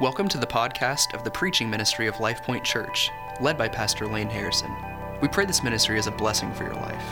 [0.00, 3.10] Welcome to the podcast of the preaching ministry of Life Point Church,
[3.40, 4.72] led by Pastor Lane Harrison.
[5.20, 7.02] We pray this ministry is a blessing for your life.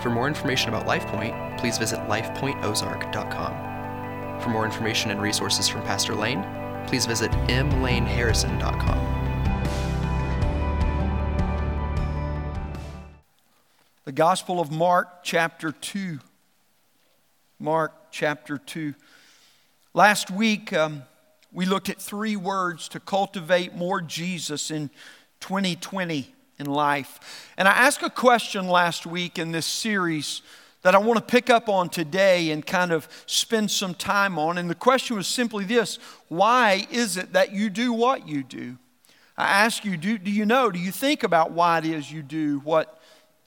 [0.00, 4.40] For more information about Life Point, please visit lifepointozark.com.
[4.40, 6.46] For more information and resources from Pastor Lane,
[6.86, 9.08] please visit mlaneharrison.com.
[14.04, 16.20] The Gospel of Mark, chapter 2.
[17.58, 18.94] Mark, chapter 2.
[19.92, 21.02] Last week, um,
[21.52, 24.90] we looked at three words to cultivate more Jesus in
[25.40, 27.50] 2020 in life.
[27.56, 30.42] And I asked a question last week in this series
[30.82, 34.58] that I want to pick up on today and kind of spend some time on.
[34.58, 38.78] And the question was simply this Why is it that you do what you do?
[39.36, 42.22] I ask you, do, do you know, do you think about why it is you
[42.22, 43.00] do what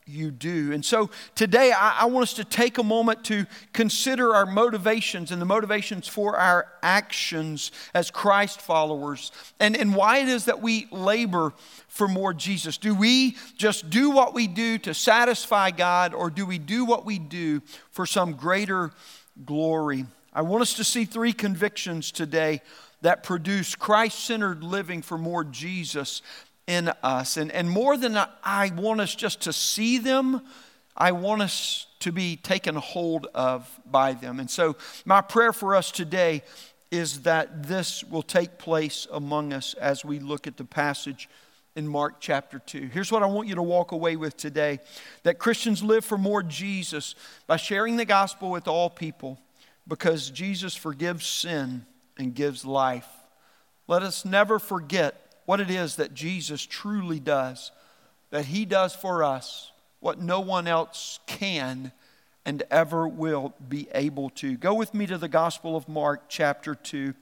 [0.08, 0.72] you do.
[0.72, 5.32] And so today I, I, want us to take a moment to consider our motivations
[5.32, 10.62] and the motivations for our actions as Christ followers and, and why it is that
[10.62, 11.54] we labor
[11.88, 12.78] for more Jesus.
[12.78, 17.04] Do we just do what we do to satisfy God or do we do what
[17.04, 18.92] we do for some greater
[19.44, 20.06] glory?
[20.34, 22.62] I want us to see three convictions today
[23.02, 26.22] that produce Christ centered living for more Jesus
[26.68, 27.38] in us.
[27.38, 30.42] And, and more than I want us just to see them,
[30.98, 34.40] I want us to be taken hold of by them.
[34.40, 36.44] And so, my prayer for us today
[36.92, 41.28] is that this will take place among us as we look at the passage
[41.76, 42.90] in Mark chapter 2.
[42.94, 44.80] Here's what I want you to walk away with today
[45.24, 47.16] that Christians live for more Jesus
[47.48, 49.40] by sharing the gospel with all people
[49.88, 51.86] because Jesus forgives sin
[52.18, 53.08] and gives life.
[53.88, 57.72] Let us never forget what it is that Jesus truly does,
[58.32, 61.92] that He does for us what no one else can
[62.46, 64.56] and ever will be able to.
[64.58, 67.14] Go with me to the Gospel of Mark, chapter 2,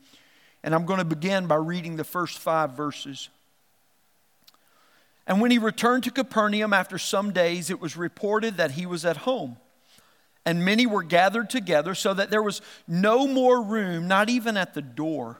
[0.63, 3.29] and I'm going to begin by reading the first five verses.
[5.25, 9.05] And when he returned to Capernaum after some days, it was reported that he was
[9.05, 9.57] at home.
[10.45, 14.73] And many were gathered together so that there was no more room, not even at
[14.73, 15.39] the door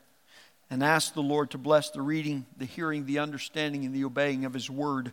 [0.71, 4.45] and ask the Lord to bless the reading, the hearing, the understanding, and the obeying
[4.45, 5.11] of His word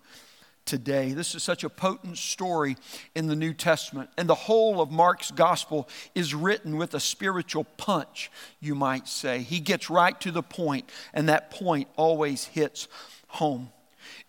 [0.64, 1.12] today.
[1.12, 2.76] This is such a potent story
[3.16, 7.64] in the New Testament, and the whole of Mark's gospel is written with a spiritual
[7.64, 8.30] punch,
[8.60, 9.40] you might say.
[9.40, 12.86] He gets right to the point, and that point always hits
[13.26, 13.70] home.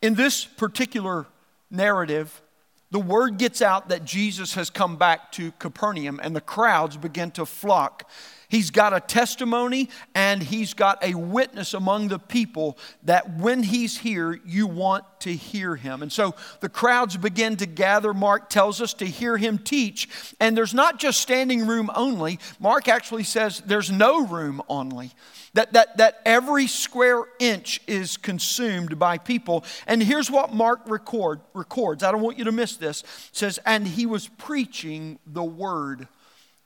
[0.02, 1.28] In this particular
[1.70, 2.42] narrative,
[2.90, 7.30] the word gets out that Jesus has come back to Capernaum, and the crowds begin
[7.32, 8.10] to flock
[8.50, 14.00] He's got a testimony and he's got a witness among the people that when he's
[14.00, 16.02] here, you want to hear him.
[16.02, 20.10] And so the crowds begin to gather, Mark tells us, to hear him teach.
[20.40, 25.12] And there's not just standing room only, Mark actually says there's no room only.
[25.54, 29.64] That, that, that every square inch is consumed by people.
[29.86, 32.04] And here's what Mark record, records.
[32.04, 33.02] I don't want you to miss this.
[33.02, 36.08] It says, and he was preaching the word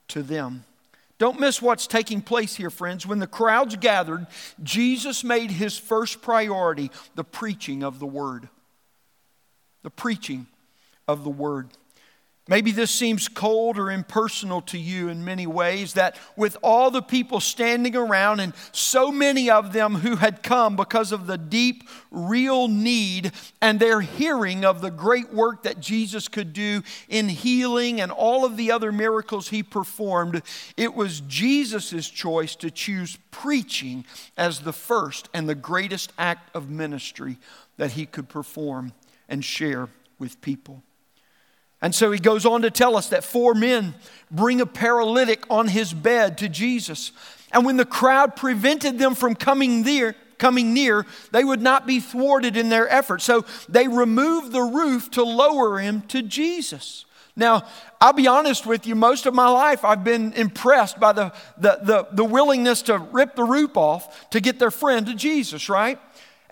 [0.10, 0.64] to them.
[1.24, 3.08] Don't miss what's taking place here, friends.
[3.08, 4.28] When the crowds gathered,
[4.62, 8.50] Jesus made his first priority the preaching of the word.
[9.84, 10.48] The preaching
[11.08, 11.70] of the word.
[12.46, 17.02] Maybe this seems cold or impersonal to you in many ways that with all the
[17.02, 21.88] people standing around and so many of them who had come because of the deep,
[22.12, 28.02] real need and their hearing of the great work that Jesus could do in healing
[28.02, 30.42] and all of the other miracles he performed,
[30.76, 34.04] it was Jesus' choice to choose preaching
[34.36, 37.38] as the first and the greatest act of ministry
[37.78, 38.92] that he could perform
[39.30, 39.88] and share
[40.20, 40.84] with people.
[41.84, 43.94] And so he goes on to tell us that four men
[44.32, 47.12] bring a paralytic on his bed to Jesus.
[47.52, 52.00] And when the crowd prevented them from coming near, coming near, they would not be
[52.00, 53.26] thwarted in their efforts.
[53.26, 57.04] So they removed the roof to lower him to Jesus.
[57.36, 57.66] Now,
[58.00, 61.80] I'll be honest with you, most of my life I've been impressed by the, the,
[61.82, 66.00] the, the willingness to rip the roof off to get their friend to Jesus, right?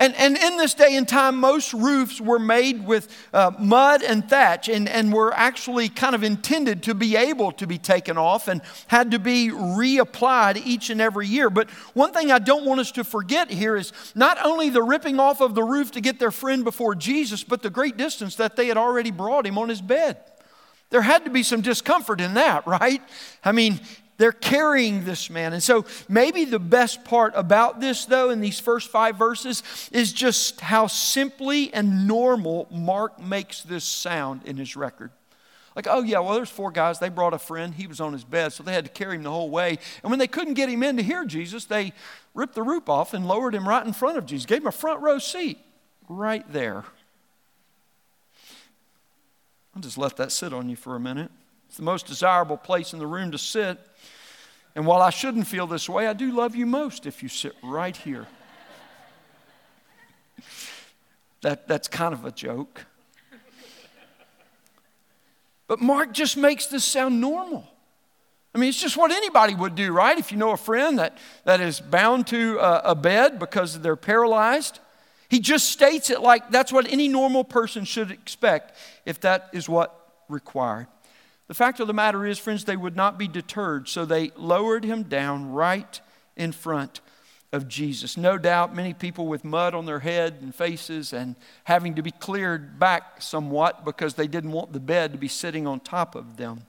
[0.02, 4.28] And, and in this day and time, most roofs were made with uh, mud and
[4.28, 8.48] thatch and, and were actually kind of intended to be able to be taken off
[8.48, 11.52] and had to be reapplied each and every year.
[11.52, 15.20] But one thing I don't want us to forget here is not only the ripping
[15.20, 18.56] off of the roof to get their friend before Jesus, but the great distance that
[18.56, 20.18] they had already brought him on his bed.
[20.90, 23.02] There had to be some discomfort in that, right?
[23.44, 23.80] I mean,
[24.22, 25.52] they're carrying this man.
[25.54, 30.14] And so, maybe the best part about this, though, in these first five verses, is
[30.14, 35.10] just how simply and normal Mark makes this sound in his record.
[35.76, 37.00] Like, oh, yeah, well, there's four guys.
[37.00, 37.74] They brought a friend.
[37.74, 39.80] He was on his bed, so they had to carry him the whole way.
[40.04, 41.94] And when they couldn't get him in to hear Jesus, they
[42.36, 44.72] ripped the roof off and lowered him right in front of Jesus, gave him a
[44.72, 45.58] front row seat
[46.10, 46.84] right there.
[49.76, 51.32] I'll just let that sit on you for a minute.
[51.70, 53.80] It's the most desirable place in the room to sit.
[54.76, 57.54] And while I shouldn't feel this way, I do love you most if you sit
[57.62, 58.28] right here.
[61.42, 62.86] That, that's kind of a joke.
[65.68, 67.68] But Mark just makes this sound normal.
[68.54, 70.18] I mean, it's just what anybody would do, right?
[70.18, 73.96] If you know a friend that, that is bound to a, a bed because they're
[73.96, 74.80] paralyzed,
[75.30, 79.70] he just states it like that's what any normal person should expect if that is
[79.70, 79.98] what
[80.28, 80.88] required.
[81.48, 84.86] The fact of the matter is, friends, they would not be deterred, so they lowered
[84.86, 86.00] him down right
[86.38, 87.02] in front
[87.52, 88.16] of Jesus.
[88.16, 91.36] No doubt, many people with mud on their head and faces and
[91.66, 95.68] having to be cleared back somewhat because they didn't want the bed to be sitting
[95.68, 96.66] on top of them.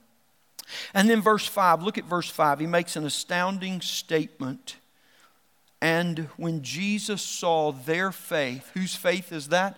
[0.93, 2.59] And then, verse 5, look at verse 5.
[2.59, 4.77] He makes an astounding statement.
[5.81, 9.77] And when Jesus saw their faith, whose faith is that?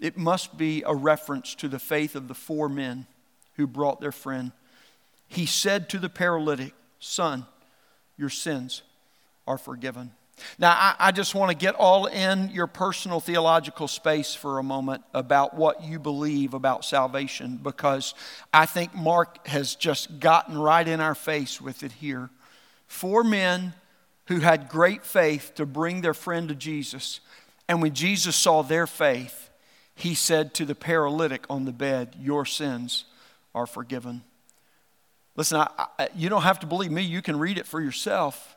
[0.00, 3.06] It must be a reference to the faith of the four men
[3.56, 4.52] who brought their friend.
[5.26, 7.46] He said to the paralytic, Son,
[8.16, 8.82] your sins
[9.46, 10.12] are forgiven.
[10.58, 14.62] Now, I, I just want to get all in your personal theological space for a
[14.62, 18.14] moment about what you believe about salvation because
[18.52, 22.30] I think Mark has just gotten right in our face with it here.
[22.86, 23.74] Four men
[24.26, 27.20] who had great faith to bring their friend to Jesus.
[27.68, 29.50] And when Jesus saw their faith,
[29.94, 33.04] he said to the paralytic on the bed, Your sins
[33.54, 34.22] are forgiven.
[35.36, 38.56] Listen, I, I, you don't have to believe me, you can read it for yourself.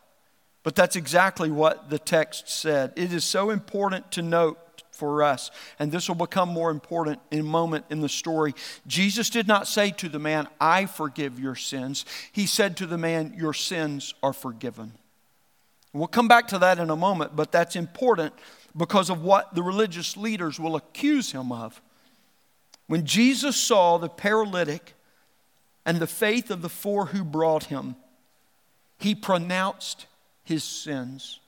[0.64, 2.92] But that's exactly what the text said.
[2.98, 4.60] It is so important to note
[4.92, 5.50] for us,
[5.80, 8.54] and this will become more important in a moment in the story.
[8.86, 12.04] Jesus did not say to the man, I forgive your sins.
[12.34, 14.94] He said to the man, Your sins are forgiven.
[15.94, 18.34] We'll come back to that in a moment, but that's important
[18.76, 21.82] because of what the religious leaders will accuse him of.
[22.88, 24.94] When Jesus saw the paralytic
[25.86, 27.96] and the faith of the four who brought him,
[28.98, 30.08] he pronounced
[30.44, 31.40] his sins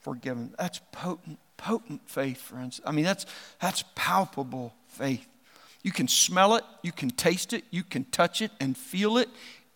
[0.00, 0.54] forgiven.
[0.58, 2.80] That's potent, potent faith, friends.
[2.84, 3.26] I mean, that's,
[3.60, 5.26] that's palpable faith.
[5.82, 9.28] You can smell it, you can taste it, you can touch it and feel it.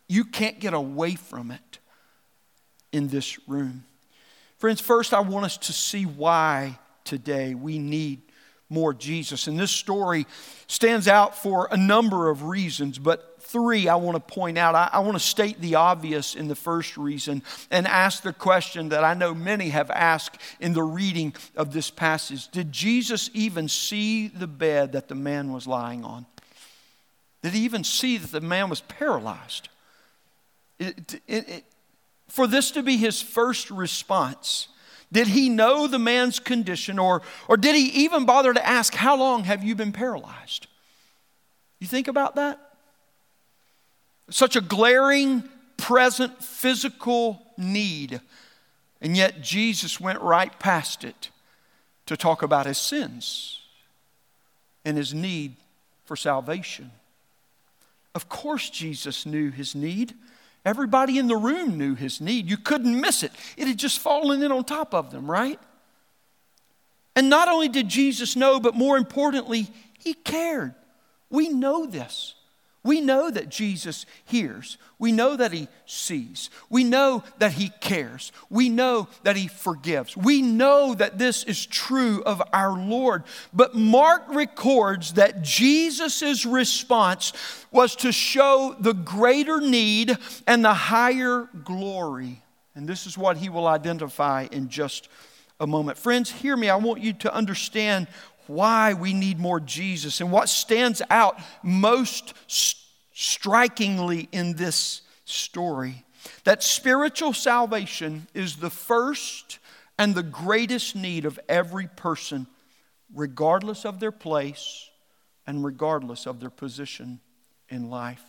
[0.07, 1.79] You can't get away from it
[2.93, 3.85] in this room.
[4.59, 8.21] Friends, first, I want us to see why today we need
[8.69, 9.47] more Jesus.
[9.47, 10.27] And this story
[10.67, 14.75] stands out for a number of reasons, but three I want to point out.
[14.75, 18.89] I, I, want to state the obvious in the first reason and ask the question
[18.89, 23.69] that I know many have asked in the reading of this passage Did Jesus even
[23.69, 26.27] see the bed that the man was lying on?
[27.43, 29.69] Did he even see that the man was paralyzed?
[30.79, 31.65] It, it, it,
[32.29, 34.69] for this to be his first response,
[35.15, 39.17] did he know the man's condition, or, or did he even bother to ask, How
[39.17, 40.67] long have you been paralyzed?
[41.79, 42.59] You think about that?
[44.29, 45.45] Such a glaring,
[45.77, 48.21] present physical need,
[49.01, 51.31] and yet Jesus went right past it
[52.07, 53.61] to talk about his sins
[54.85, 55.55] and his need
[56.07, 56.91] for salvation.
[58.17, 60.15] Of course, Jesus knew his need.
[60.65, 62.49] Everybody in the room knew his need.
[62.49, 63.33] You couldn't miss it.
[63.57, 65.61] It had just fallen in on top of them, right?
[67.15, 69.69] And not only did Jesus know, but more importantly,
[69.99, 70.75] he cared.
[71.31, 72.34] We know this.
[72.85, 74.77] We know that Jesus hears.
[74.99, 76.51] We know that he sees.
[76.69, 78.31] We know that he cares.
[78.51, 80.15] We know that he forgives.
[80.17, 83.25] We know that this is true of our Lord.
[83.55, 87.33] But Mark records that Jesus' response
[87.73, 92.43] was to show the greater need and the higher glory.
[92.75, 95.09] And this is what he will identify in just
[95.59, 95.97] a moment.
[95.97, 96.69] Friends, hear me.
[96.69, 98.09] I want you to understand
[98.47, 102.35] why we need more Jesus and what stands out most
[103.13, 106.05] strikingly in this story
[106.45, 109.59] that spiritual salvation is the first
[109.99, 112.47] and the greatest need of every person,
[113.15, 114.91] regardless of their place
[115.47, 117.21] and regardless of their position
[117.69, 118.25] in life.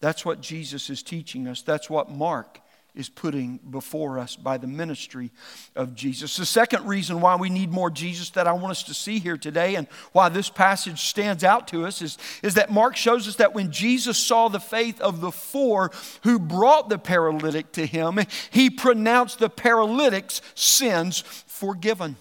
[0.00, 1.62] That's what Jesus is teaching us.
[1.62, 2.60] That's what Mark
[2.94, 5.30] is putting before us by the ministry
[5.74, 6.36] of Jesus.
[6.36, 9.38] The second reason why we need more Jesus that I want us to see here
[9.38, 13.36] today and why this passage stands out to us is, is that Mark shows us
[13.36, 15.90] that when Jesus saw the faith of the four
[16.22, 18.18] who brought the paralytic to him,
[18.50, 22.16] he pronounced the paralytic's sins forgiven.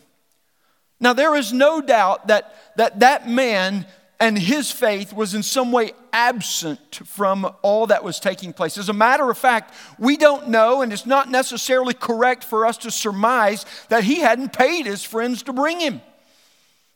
[1.01, 3.85] Now, there is no doubt that that, that man
[4.21, 8.77] and his faith was in some way absent from all that was taking place.
[8.77, 12.77] As a matter of fact, we don't know, and it's not necessarily correct for us
[12.77, 16.01] to surmise that he hadn't paid his friends to bring him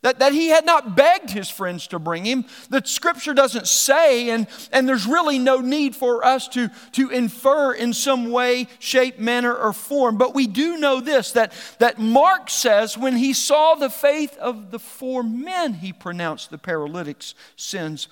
[0.05, 2.45] that, that he had not begged his friends to bring him.
[2.69, 7.73] The scripture doesn't say, and, and there's really no need for us to, to infer
[7.73, 10.19] in some way, shape, manner, or form.
[10.19, 14.69] But we do know this that, that Mark says when he saw the faith of
[14.69, 18.07] the four men, he pronounced the paralytic's sins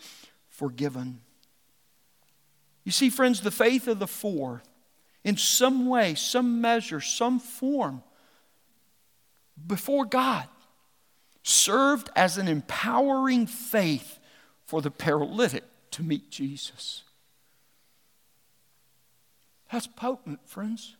[0.50, 1.22] forgiven.
[2.86, 4.64] You see, friends, the faith of the four,
[5.24, 8.02] in some way, some measure, some form,
[9.68, 10.48] before God,
[11.44, 14.20] served as an empowering faith
[14.66, 17.04] for the paralytic to meet Jesus.
[19.72, 20.96] That's potent, friends.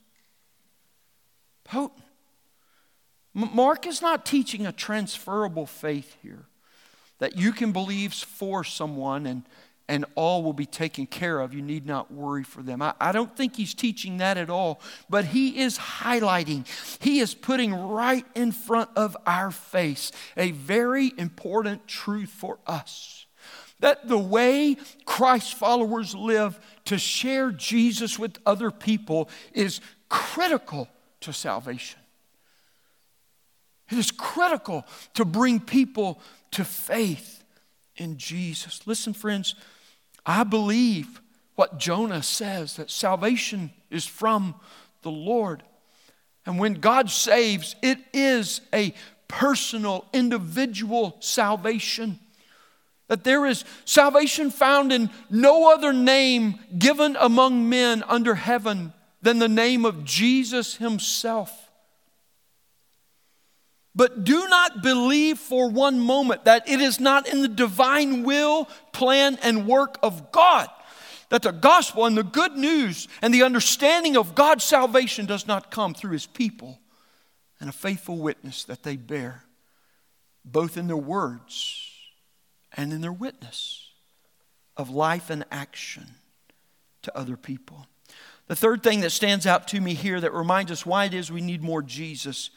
[1.64, 2.04] Potent.
[3.34, 6.46] Mark is not teaching a transferable faith here
[7.20, 9.44] that you can believe for someone and
[9.88, 11.54] and all will be taken care of.
[11.54, 12.82] You need not worry for them.
[12.82, 16.66] I, I, don't think he's teaching that at all, but he is highlighting,
[17.02, 23.26] he is putting right in front of our face a very important truth for us.
[23.80, 30.88] That the way Christ followers live to share Jesus with other people is critical
[31.22, 32.00] to salvation.
[33.92, 34.86] It is critical
[35.16, 36.22] to bring people
[36.52, 37.44] to faith
[37.98, 38.88] in Jesus.
[38.88, 39.56] Listen, friends,
[40.26, 41.22] I believe
[41.56, 44.56] what Jonah says that salvation is from
[45.02, 45.64] the Lord.
[46.46, 48.94] And when God saves, it is a
[49.28, 52.20] personal, individual salvation.
[53.08, 59.40] That there is salvation found in no other name given among men under heaven than
[59.40, 61.63] the name of Jesus Himself.
[63.96, 68.68] But do not believe for one moment that it is not in the divine will,
[68.92, 70.70] plan, and work of God
[71.34, 75.72] that the gospel and the good news and the understanding of God's salvation does not
[75.72, 76.80] come through his people
[77.60, 79.44] and a faithful witness that they bear,
[80.46, 81.90] both in their words
[82.78, 83.90] and in their witness
[84.78, 86.06] of life and action
[87.02, 87.88] to other people.
[88.46, 91.32] The third thing that stands out to me here that reminds us why it is
[91.32, 92.52] we need more Jesus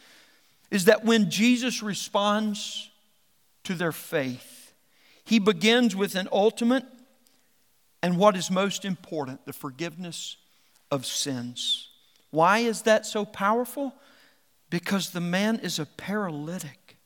[0.71, 2.91] is that when Jesus responds
[3.65, 4.73] to their faith,
[5.25, 6.85] he begins with an ultimate
[8.03, 10.37] and what is most important the forgiveness
[10.91, 11.89] of sins.
[12.31, 13.95] Why is that so powerful?
[14.71, 16.99] Because the man is a paralytic.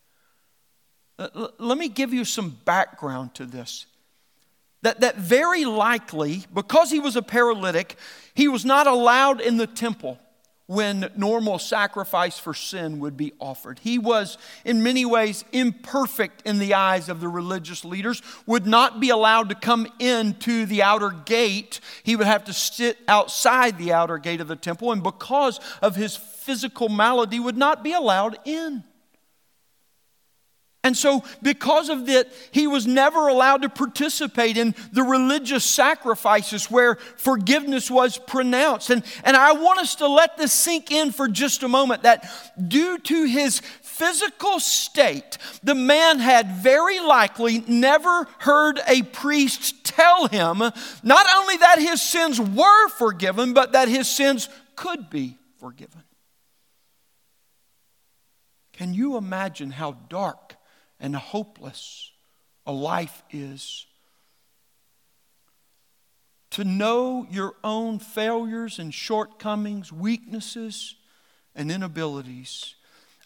[1.19, 3.87] Uh, let me give you some background to this.
[4.83, 7.97] That, that very likely, because he was a paralytic,
[8.35, 10.19] he was not allowed in the temple
[10.71, 13.81] when normal sacrifice for sin would be offered.
[13.81, 19.01] He was, in many ways, imperfect in the eyes of the religious leaders, would not
[19.01, 21.81] be allowed to come into the outer gate.
[22.05, 25.97] He would have to sit outside the outer gate of the temple, and because of
[25.97, 28.85] his physical malady, would not be allowed in.
[30.91, 36.69] And so, because of that, he was never allowed to participate in the religious sacrifices
[36.69, 38.91] where forgiveness was pronounced.
[38.91, 42.29] And, and I want us to let this sink in for just a moment that
[42.67, 50.27] due to his physical state, the man had very likely never heard a priest tell
[50.27, 50.59] him
[51.05, 56.03] not only that his sins were forgiven, but that his sins could be forgiven.
[58.73, 60.57] Can you imagine how dark?
[61.01, 62.13] And hopeless
[62.67, 63.87] a life is.
[66.51, 70.97] To know your own failures and shortcomings, weaknesses,
[71.55, 72.75] and inabilities,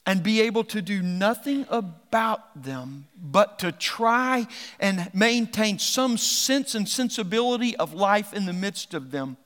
[0.06, 4.46] and be able to do nothing about them but to try
[4.78, 9.38] and maintain some sense and sensibility of life in the midst of them,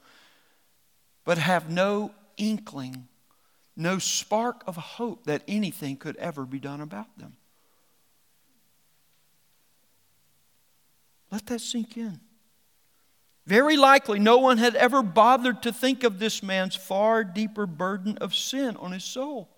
[1.25, 3.07] but have no inkling,
[3.77, 7.38] no spark of hope that anything could ever be done about them.
[11.31, 12.21] Let that sink in.
[13.47, 18.19] Very likely, no one had ever bothered to think of this man's far deeper burden
[18.19, 19.49] of sin on his soul.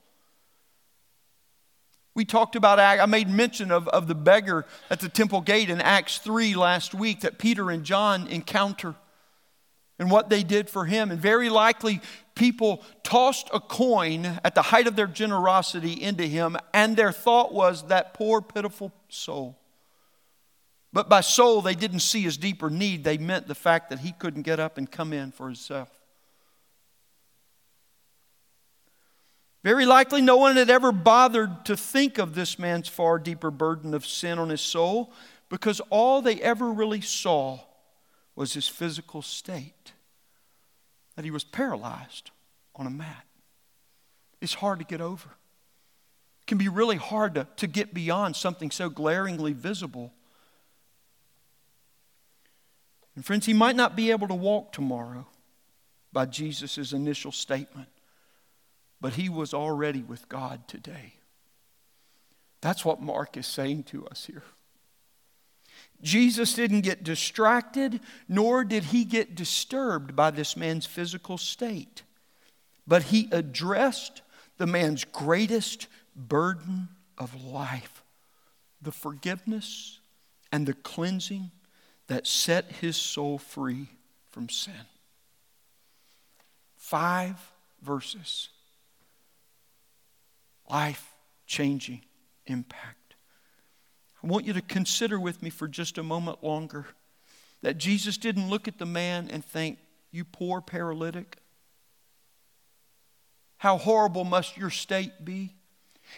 [2.15, 5.81] We talked about, I made mention of, of the beggar at the temple gate in
[5.81, 8.95] Acts 3 last week that Peter and John encounter
[9.99, 11.11] and what they did for him.
[11.11, 12.01] And very likely,
[12.35, 17.53] people tossed a coin at the height of their generosity into him, and their thought
[17.53, 19.60] was that poor, pitiful soul.
[20.93, 23.05] But by soul, they didn't see his deeper need.
[23.05, 25.89] They meant the fact that he couldn't get up and come in for himself.
[29.63, 33.93] Very likely, no one had ever bothered to think of this man's far deeper burden
[33.93, 35.13] of sin on his soul
[35.49, 37.61] because all they ever really saw
[38.35, 39.93] was his physical state
[41.15, 42.31] that he was paralyzed
[42.75, 43.27] on a mat.
[44.41, 45.29] It's hard to get over.
[45.29, 50.15] It can be really hard to, to get beyond something so glaringly visible.
[53.17, 55.27] And, friends, he might not be able to walk tomorrow
[56.13, 57.89] by Jesus' initial statement
[59.01, 61.15] but he was already with God today.
[62.61, 64.43] That's what Mark is saying to us here.
[66.03, 72.03] Jesus didn't get distracted, nor did he get disturbed by this man's physical state,
[72.87, 74.23] but he addressed
[74.59, 78.03] the man's greatest burden of life
[78.83, 80.01] the forgiveness
[80.51, 81.51] and the cleansing
[82.11, 83.87] that set his soul free
[84.33, 84.75] from sin.
[86.77, 87.37] Five
[87.81, 88.49] verses
[90.69, 91.15] life
[91.47, 92.01] changing
[92.47, 93.15] impact.
[94.25, 96.87] I want you to consider with me for just a moment longer
[97.63, 99.79] that Jesus didn't look at the man and think,
[100.11, 101.37] You poor paralytic,
[103.59, 105.55] how horrible must your state be?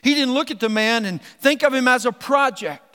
[0.00, 2.91] He didn't look at the man and think of him as a project.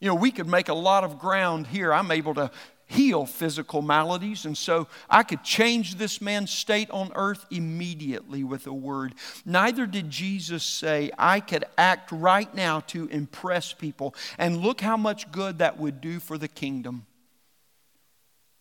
[0.00, 1.92] You know, we could make a lot of ground here.
[1.92, 2.50] I'm able to
[2.86, 4.46] heal physical maladies.
[4.46, 9.14] And so I could change this man's state on earth immediately with a word.
[9.44, 14.14] Neither did Jesus say, I could act right now to impress people.
[14.38, 17.06] And look how much good that would do for the kingdom.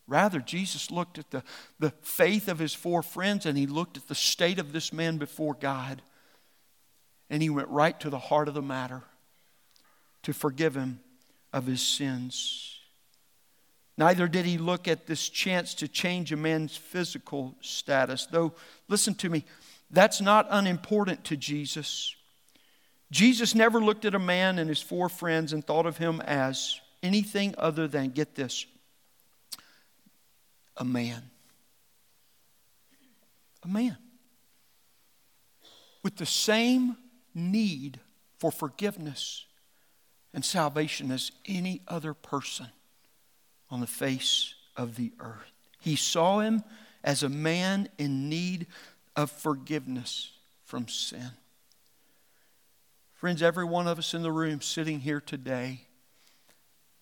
[0.08, 1.43] Rather, Jesus looked at the,
[1.79, 5.17] the faith of his four friends and he looked at the state of this man
[5.17, 6.03] before God.
[7.31, 9.03] And he went right to the heart of the matter
[10.24, 11.00] to forgive him
[11.53, 12.77] of his sins.
[13.98, 18.27] Neither did he look at this chance to change a man's physical status.
[18.27, 18.53] Though,
[18.88, 19.44] listen to me,
[19.92, 22.16] that's not unimportant to Jesus.
[23.12, 26.79] Jesus never looked at a man and his four friends and thought of him as
[27.03, 28.66] anything other than, get this,
[30.77, 31.24] a man.
[33.64, 33.98] A man.
[36.03, 36.96] With the same
[37.35, 38.00] need
[38.38, 39.46] for forgiveness
[40.33, 42.68] and salvation as any other person
[43.70, 45.51] on the face of the earth.
[45.81, 46.63] He saw him
[47.03, 48.68] as a man in need
[49.15, 50.31] of forgiveness
[50.63, 51.31] from sin.
[53.13, 55.81] Friends, every one of us in the room sitting here today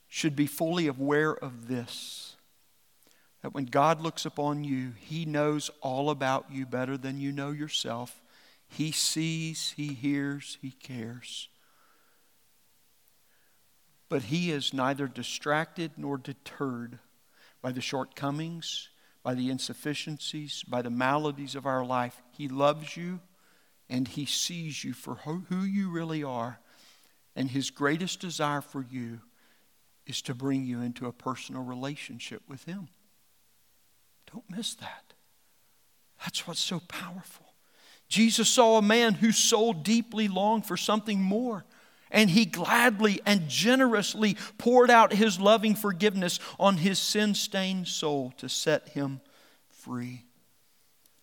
[0.07, 2.37] should be fully aware of this
[3.41, 7.51] that when God looks upon you, He knows all about you better than you know
[7.51, 8.21] yourself.
[8.67, 11.49] He sees, He hears, He cares.
[14.09, 16.99] But he is neither distracted nor deterred
[17.61, 18.89] by the shortcomings,
[19.23, 22.21] by the insufficiencies, by the maladies of our life.
[22.31, 23.19] He loves you
[23.89, 26.59] and he sees you for who you really are.
[27.35, 29.19] And his greatest desire for you
[30.05, 32.87] is to bring you into a personal relationship with him.
[34.31, 35.13] Don't miss that.
[36.23, 37.45] That's what's so powerful.
[38.07, 41.65] Jesus saw a man whose soul deeply longed for something more.
[42.11, 48.33] And he gladly and generously poured out his loving forgiveness on his sin stained soul
[48.37, 49.21] to set him
[49.69, 50.23] free.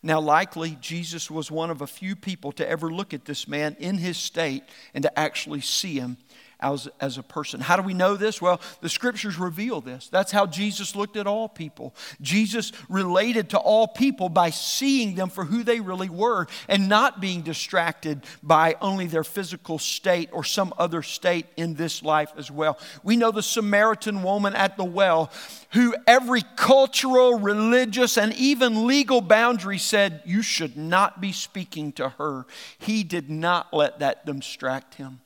[0.02, 3.74] Now, likely, Jesus was one of a few people to ever look at this man
[3.78, 6.18] in his state and to actually see him
[6.60, 7.60] as, as a person.
[7.60, 8.40] How do we know this?
[8.40, 10.08] Well, the scriptures reveal this.
[10.08, 11.94] That's how Jesus looked at all people.
[12.20, 17.20] Jesus related to all people by seeing them for who they really were and not
[17.20, 22.50] being distracted by only their physical state or some other state in this life as
[22.50, 22.78] well.
[23.02, 25.30] We know the Samaritan woman at the well
[25.74, 32.10] who every cultural, religious, and even legal boundary said, You should not be speaking to
[32.10, 32.46] her.
[32.78, 35.20] He did not let that distract him.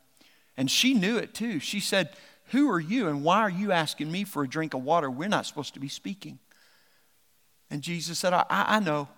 [0.59, 1.61] And she knew it too.
[1.61, 2.11] She said,
[2.51, 5.09] Who are you and why are you asking me for a drink of water?
[5.09, 6.41] We're not supposed to be speaking.
[7.71, 9.09] And Jesus said, I, I know.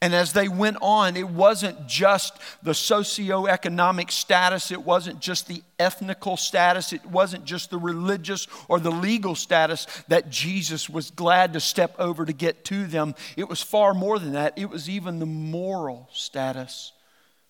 [0.00, 5.62] And as they went on, it wasn't just the socioeconomic status, it wasn't just the
[5.78, 11.54] ethnical status, it wasn't just the religious or the legal status that Jesus was glad
[11.54, 13.14] to step over to get to them.
[13.36, 16.92] It was far more than that, it was even the moral status.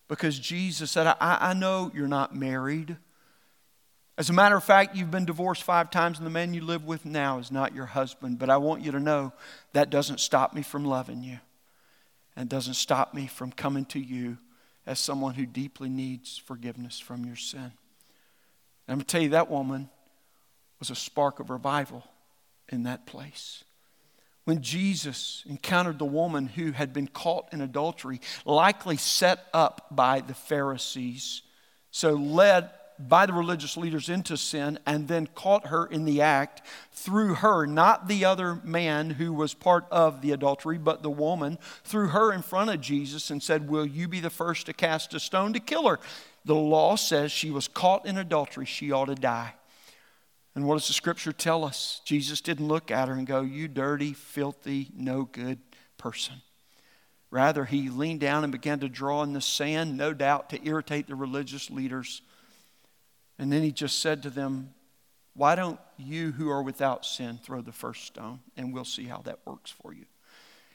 [0.07, 2.97] Because Jesus said, I, I know you're not married.
[4.17, 6.85] As a matter of fact, you've been divorced five times, and the man you live
[6.85, 8.39] with now is not your husband.
[8.39, 9.33] But I want you to know
[9.73, 11.39] that doesn't stop me from loving you,
[12.35, 14.37] and doesn't stop me from coming to you
[14.85, 17.59] as someone who deeply needs forgiveness from your sin.
[17.59, 17.73] And
[18.87, 19.89] I'm going to tell you, that woman
[20.79, 22.03] was a spark of revival
[22.69, 23.64] in that place.
[24.45, 30.21] When Jesus encountered the woman who had been caught in adultery, likely set up by
[30.21, 31.41] the Pharisees,
[31.89, 36.61] so led by the religious leaders into sin and then caught her in the act
[36.91, 41.57] through her, not the other man who was part of the adultery, but the woman,
[41.83, 45.13] threw her in front of Jesus and said, Will you be the first to cast
[45.13, 45.99] a stone to kill her?
[46.45, 49.55] The law says she was caught in adultery, she ought to die.
[50.55, 52.01] And what does the scripture tell us?
[52.05, 55.59] Jesus didn't look at her and go, You dirty, filthy, no good
[55.97, 56.35] person.
[57.29, 61.07] Rather, he leaned down and began to draw in the sand, no doubt to irritate
[61.07, 62.21] the religious leaders.
[63.37, 64.73] And then he just said to them,
[65.33, 68.39] Why don't you who are without sin throw the first stone?
[68.55, 70.05] And we'll see how that works for you.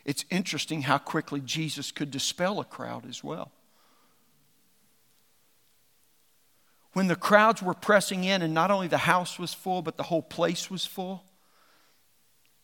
[0.05, 3.51] It's interesting how quickly Jesus could dispel a crowd as well.
[6.93, 10.05] When the crowds were pressing in, and not only the house was full, but the
[10.05, 11.25] whole place was full,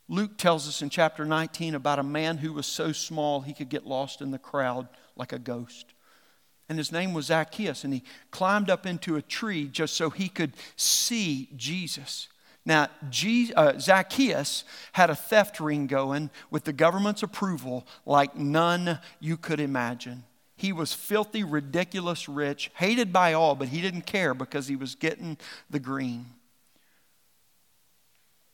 [0.09, 3.69] Luke tells us in chapter 19 about a man who was so small he could
[3.69, 5.95] get lost in the crowd like a ghost
[6.69, 10.29] and his name was Zacchaeus, and he climbed up into a tree just so he
[10.29, 12.29] could see Jesus.
[12.65, 12.89] Now,
[13.55, 19.61] uh, Zacchaeus had a theft ring going with the government's approval like none you could
[19.61, 20.25] imagine.
[20.57, 24.95] He was filthy, ridiculous, rich, hated by all, but he didn't care because he was
[24.95, 25.37] getting
[25.69, 26.27] the green.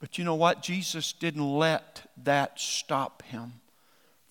[0.00, 0.62] But you know what?
[0.62, 3.54] Jesus didn't let that stop him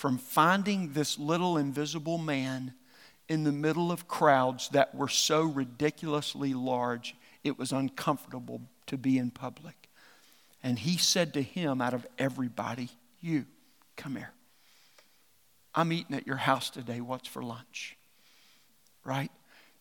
[0.02, 2.74] from finding this little invisible man
[3.30, 9.20] in the middle of crowds that were so ridiculously large, it was uncomfortable to be
[9.20, 9.90] in public.
[10.64, 13.46] And he said to him, out of everybody, You,
[13.96, 14.32] come here.
[15.74, 17.02] I'm eating at your house today.
[17.02, 17.98] What's for lunch?
[19.04, 19.32] Right?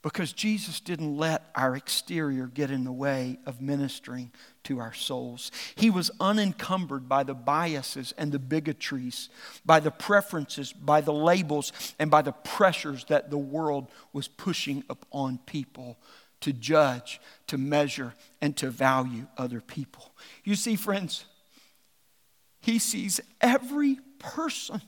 [0.02, 4.32] because Jesus didn't let our exterior get in the way of ministering
[4.64, 5.50] to our souls.
[5.74, 9.28] He was unencumbered by the biases and the bigotries,
[9.64, 14.84] by the preferences, by the labels, and by the pressures that the world was pushing
[14.88, 15.98] upon people
[16.40, 20.14] to judge, to measure, and to value other people.
[20.44, 21.26] You see, friends,
[22.62, 24.80] he sees every person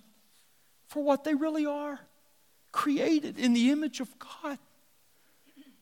[0.93, 1.99] for what they really are
[2.71, 4.59] created in the image of God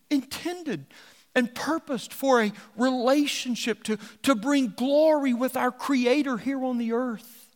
[0.09, 0.87] intended
[1.35, 6.93] and purposed for a relationship to, to bring glory with our Creator here on the
[6.93, 7.49] earth.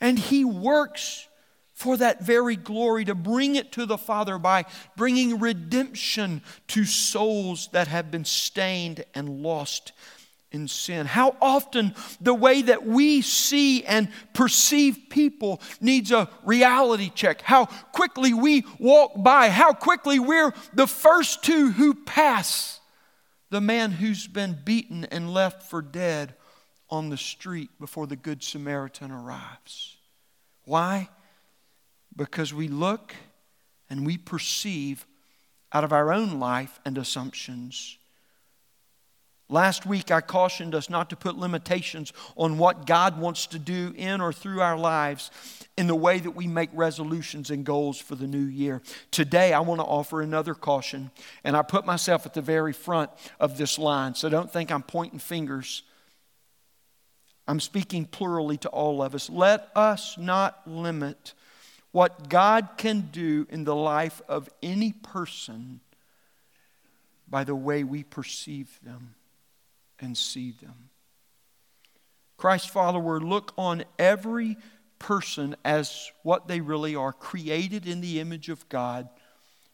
[0.00, 1.28] And He works
[1.72, 4.64] for that very glory to bring it to the Father by
[4.96, 9.92] bringing redemption to souls that have been stained and lost
[10.52, 11.06] in sin.
[11.06, 17.42] How often the way that we see and perceive people needs a reality check.
[17.42, 22.80] How quickly we walk by, how quickly we're the first two who pass
[23.50, 26.34] the man who's been beaten and left for dead
[26.88, 29.96] on the street before the Good Samaritan arrives.
[30.64, 31.08] Why?
[32.16, 33.14] Because we look
[33.88, 35.06] and we perceive
[35.72, 37.98] out of our own life and assumptions
[39.50, 43.92] Last week, I cautioned us not to put limitations on what God wants to do
[43.96, 45.32] in or through our lives
[45.76, 48.80] in the way that we make resolutions and goals for the new year.
[49.10, 51.10] Today, I want to offer another caution,
[51.42, 53.10] and I put myself at the very front
[53.40, 55.82] of this line, so don't think I'm pointing fingers.
[57.48, 59.28] I'm speaking plurally to all of us.
[59.28, 61.34] Let us not limit
[61.90, 65.80] what God can do in the life of any person
[67.28, 69.16] by the way we perceive them
[70.00, 70.90] and see them.
[72.36, 74.56] Christ follower, look on every
[74.98, 79.08] person as what they really are created in the image of God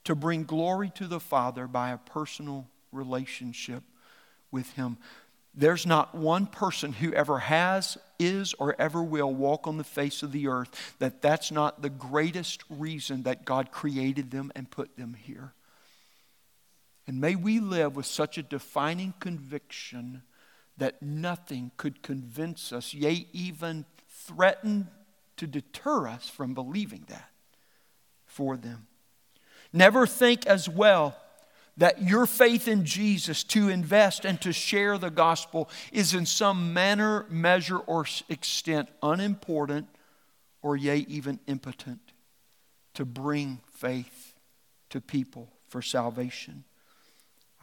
[0.05, 3.83] to bring glory to the Father by a personal relationship
[4.51, 4.99] with Him.
[5.55, 10.23] There's not one person who ever has, is, or ever will walk on the face
[10.23, 14.97] of the earth that that's not the greatest reason that God created them and put
[14.97, 15.55] them here.
[17.07, 20.23] And may we live with such a defining conviction
[20.77, 24.89] that nothing could convince us, yea, even threaten
[25.37, 27.31] to deter us from believing that.
[28.27, 28.87] for them.
[29.73, 31.17] Never think as well
[31.79, 36.75] that your faith in Jesus to invest and to share the gospel is in some
[36.75, 39.89] manner, measure, or extent unimportant
[40.61, 42.01] or yea, even impotent
[42.93, 44.35] to bring faith
[44.91, 46.65] to people for salvation.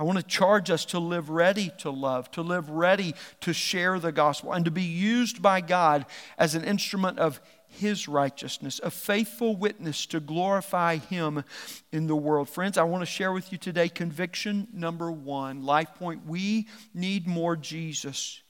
[0.03, 3.99] I want to charge us to live ready to love, to live ready to share
[3.99, 6.05] the gospel, and to be used by God
[6.37, 11.45] as an instrument of His righteousness, a faithful witness to glorify Him
[11.93, 12.49] in the world.
[12.49, 16.25] Friends, I want to share with you today conviction number one Life Point.
[16.25, 18.41] We need more Jesus,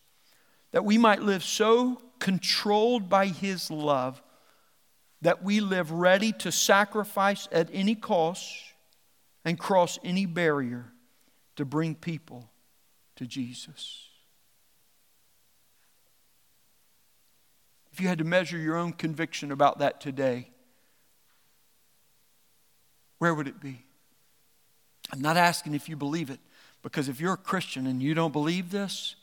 [0.71, 4.23] that we might live so controlled by His love
[5.21, 8.51] that we live ready to sacrifice at any cost
[9.45, 10.92] and cross any barrier
[11.55, 12.49] to bring people
[13.15, 14.07] to Jesus.
[17.91, 20.49] If you had to measure your own conviction about that today,
[23.19, 23.85] where would it be?
[25.11, 26.39] I'm not asking if you believe it,
[26.81, 29.15] because if you're a Christian and you don't believe this,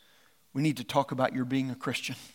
[0.53, 2.15] we need to talk about your being a Christian.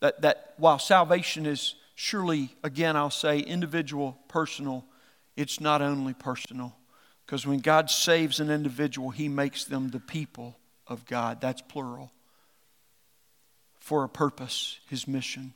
[0.00, 4.86] That, that while salvation is surely, again, I'll say individual, personal,
[5.36, 6.74] it's not only personal.
[7.30, 11.40] Because when God saves an individual, he makes them the people of God.
[11.40, 12.10] That's plural.
[13.78, 15.54] For a purpose, his mission.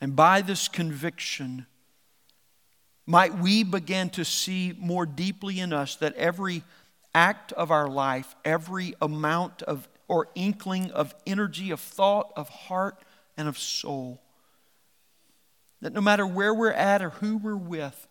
[0.00, 1.66] And by this conviction,
[3.06, 6.62] might we begin to see more deeply in us that every
[7.12, 13.02] act of our life, every amount of or inkling of energy, of thought, of heart,
[13.36, 14.22] and of soul,
[15.80, 18.06] that no matter where we're at or who we're with,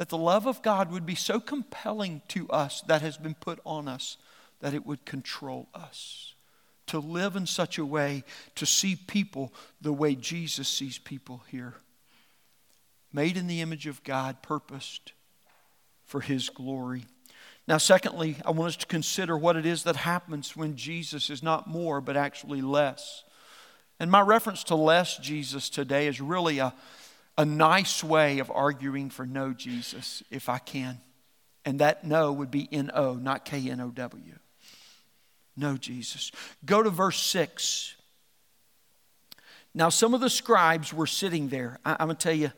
[0.00, 3.60] that the love of God would be so compelling to us that has been put
[3.66, 4.16] on us
[4.60, 6.32] that it would control us.
[6.86, 11.74] To live in such a way to see people the way Jesus sees people here.
[13.12, 15.12] Made in the image of God, purposed
[16.06, 17.04] for His glory.
[17.68, 21.42] Now, secondly, I want us to consider what it is that happens when Jesus is
[21.42, 23.22] not more, but actually less.
[23.98, 26.72] And my reference to less Jesus today is really a,
[27.40, 31.00] a nice way of arguing for no Jesus if I can.
[31.64, 34.34] And that no would be N O, not K N O W.
[35.56, 36.32] No Jesus.
[36.66, 37.96] Go to verse 6.
[39.72, 41.78] Now, some of the scribes were sitting there.
[41.82, 42.52] I, am going to tell you,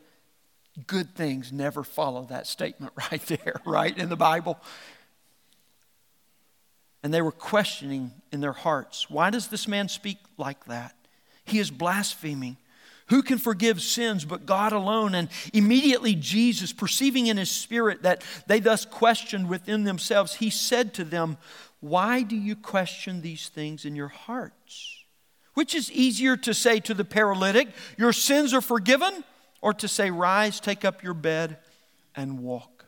[0.89, 4.59] good things never follow that statement right there, right, in the Bible.
[7.05, 10.97] And they were questioning in their hearts why does this man speak like that?
[11.45, 12.57] He is blaspheming.
[13.13, 15.15] Who can forgive sins but God alone?
[15.15, 20.95] And immediately Jesus, perceiving in his spirit that they thus questioned within themselves, he said
[20.95, 21.37] to them,
[21.81, 25.05] Why do you question these things in your hearts?
[25.53, 29.25] Which is easier to say to the paralytic, Your sins are forgiven,
[29.61, 31.59] or to say, Rise, take up your bed,
[32.17, 32.87] and walk?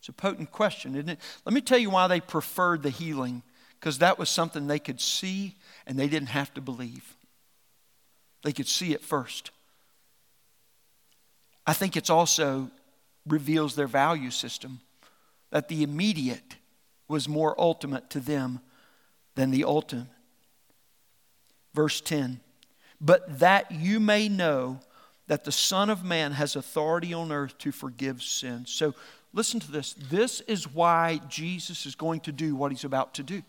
[0.00, 1.18] It's a potent question, isn't it?
[1.46, 3.42] Let me tell you why they preferred the healing,
[3.80, 5.56] because that was something they could see
[5.86, 7.16] and they didn't have to believe.
[8.42, 9.50] They could see it first.
[11.72, 12.70] I think it's also
[13.26, 14.80] reveals their value system
[15.48, 16.56] that the immediate
[17.08, 18.60] was more ultimate to them
[19.36, 20.08] than the ultimate.
[21.72, 22.40] Verse 10
[23.00, 24.80] But that you may know
[25.28, 28.70] that the Son of Man has authority on earth to forgive sins.
[28.70, 28.94] So
[29.32, 29.94] listen to this.
[29.94, 33.42] This is why Jesus is going to do what he's about to do.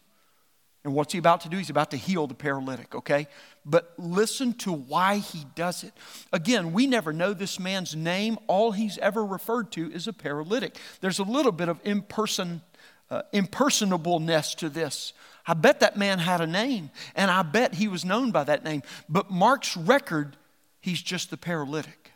[0.83, 1.57] And what's he about to do?
[1.57, 3.27] He's about to heal the paralytic, okay?
[3.65, 5.93] But listen to why he does it.
[6.33, 8.37] Again, we never know this man's name.
[8.47, 10.77] All he's ever referred to is a paralytic.
[10.99, 12.61] There's a little bit of imperson,
[13.09, 15.13] uh, impersonableness to this.
[15.47, 18.65] I bet that man had a name, and I bet he was known by that
[18.65, 18.83] name.
[19.07, 20.35] But Mark's record,
[20.81, 22.11] he's just the paralytic.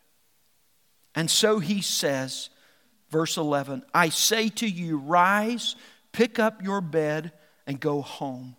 [1.16, 2.50] And so he says,
[3.10, 5.76] verse 11, I say to you, rise,
[6.12, 7.32] pick up your bed,
[7.68, 8.56] and go home.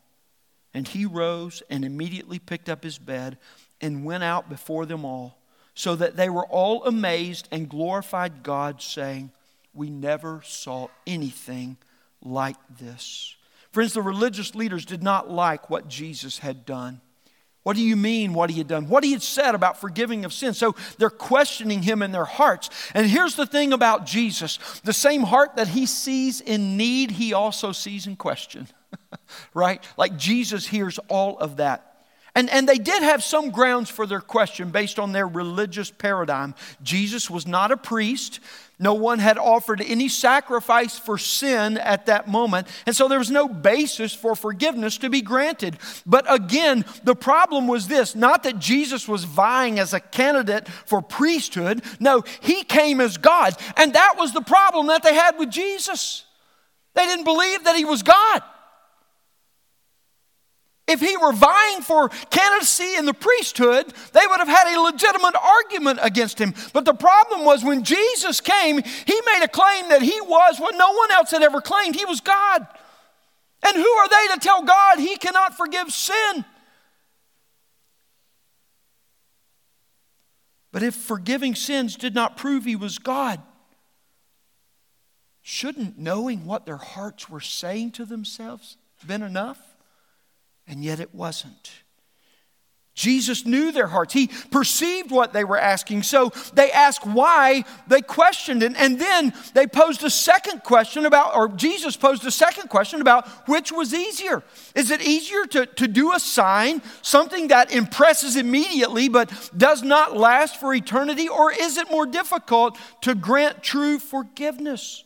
[0.75, 3.39] And he rose and immediately picked up his bed
[3.81, 5.39] and went out before them all,
[5.75, 9.33] so that they were all amazed and glorified God, saying,
[9.73, 11.79] We never saw anything
[12.23, 13.35] like this.
[13.73, 17.01] Friends, the religious leaders did not like what Jesus had done.
[17.63, 18.89] What do you mean, what he had done?
[18.89, 20.55] What he had said about forgiving of sin.
[20.55, 22.71] So they're questioning him in their hearts.
[22.95, 27.35] And here's the thing about Jesus the same heart that he sees in need, he
[27.35, 28.69] also sees in question.
[29.55, 29.83] Right?
[29.97, 31.89] Like Jesus hears all of that.
[32.39, 36.55] And, and they did have some grounds for their question based on their religious paradigm.
[36.85, 38.39] Jesus was not a priest.
[38.79, 42.69] No one had offered any sacrifice for sin at that moment.
[42.87, 45.79] And so there was no basis for forgiveness to be granted.
[46.07, 51.03] But again, the problem was this not that Jesus was vying as a candidate for
[51.03, 51.83] priesthood.
[51.99, 53.55] No, he came as God.
[53.77, 56.25] And that was the problem that they had with Jesus.
[56.95, 58.43] They didn't believe that he was God.
[60.89, 65.35] If he were vying for candidacy in the priesthood, they would have had a legitimate
[65.37, 66.55] argument against him.
[66.73, 70.77] But the problem was when Jesus came, he made a claim that he was what
[70.77, 72.67] no one else had ever claimed he was God.
[73.67, 76.47] And who are they to tell God he cannot forgive sin?
[80.73, 83.43] But if forgiving sins did not prove he was God,
[85.43, 89.68] shouldn't knowing what their hearts were saying to themselves been enough?
[90.69, 91.71] And yet it wasn't.
[92.99, 94.13] Jesus knew their hearts.
[94.13, 96.03] He perceived what they were asking.
[96.03, 101.37] So they asked why, they questioned it, and then they posed a second question about,
[101.37, 104.43] or Jesus posed a second question about which was easier.
[104.75, 110.17] Is it easier to, to do a sign, something that impresses immediately but does not
[110.17, 115.05] last for eternity, or is it more difficult to grant true forgiveness?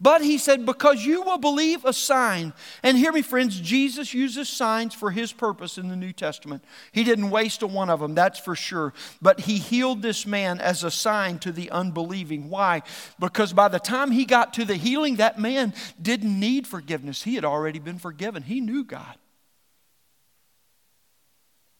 [0.00, 2.54] But he said, because you will believe a sign.
[2.82, 6.64] And hear me, friends, Jesus uses signs for his purpose in the New Testament.
[6.90, 8.94] He didn't waste a one of them, that's for sure.
[9.20, 12.48] But he healed this man as a sign to the unbelieving.
[12.48, 12.82] Why?
[13.18, 17.22] Because by the time he got to the healing, that man didn't need forgiveness.
[17.22, 19.16] He had already been forgiven, he knew God.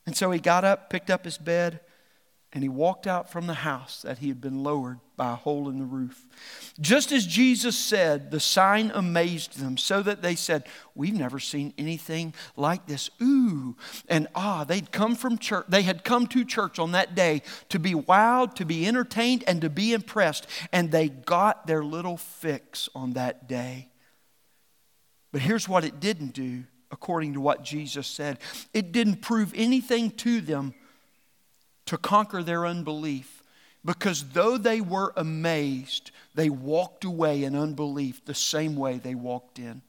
[0.04, 1.80] And so he got up, picked up his bed,
[2.52, 5.68] and he walked out from the house that he had been lowered by a hole
[5.68, 6.26] in the roof.
[6.80, 10.64] Just as Jesus said, the sign amazed them, so that they said,
[10.96, 13.08] We've never seen anything like this.
[13.22, 13.76] Ooh,
[14.08, 17.78] and ah, they'd come from church, they had come to church on that day to
[17.78, 20.48] be wowed, to be entertained, and to be impressed.
[20.72, 23.90] And they got their little fix on that day.
[25.30, 28.40] But here's what it didn't do, according to what Jesus said
[28.74, 30.74] it didn't prove anything to them
[31.90, 33.42] to conquer their unbelief.
[33.84, 39.58] Because though they were amazed, they walked away in unbelief the same way they walked
[39.58, 39.82] in.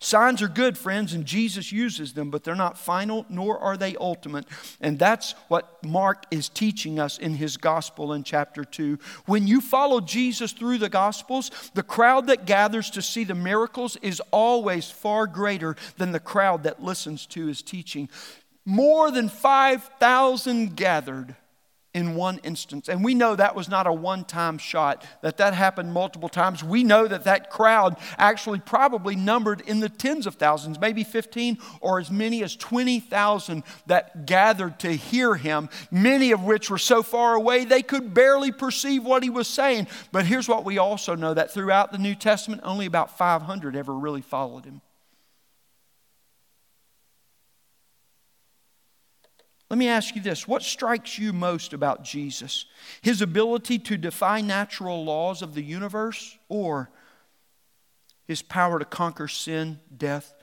[0.00, 3.94] Signs are good, friends, and Jesus uses them, but they're not final nor are they
[3.96, 4.46] ultimate.
[4.80, 8.98] And that's what Mark is teaching us in his gospel in chapter 2.
[9.26, 13.96] When you follow Jesus through the gospels, the crowd that gathers to see the miracles
[14.02, 18.08] is always far greater than the crowd that listens to his teaching
[18.68, 21.34] more than 5,000 gathered
[21.94, 22.86] in one instance.
[22.90, 26.62] And we know that was not a one time shot, that that happened multiple times.
[26.62, 31.56] We know that that crowd actually probably numbered in the tens of thousands, maybe 15
[31.80, 37.02] or as many as 20,000 that gathered to hear him, many of which were so
[37.02, 39.86] far away they could barely perceive what he was saying.
[40.12, 43.94] But here's what we also know that throughout the New Testament, only about 500 ever
[43.94, 44.82] really followed him.
[49.70, 52.66] Let me ask you this what strikes you most about Jesus?
[53.02, 56.90] His ability to defy natural laws of the universe or
[58.24, 60.34] his power to conquer sin, death,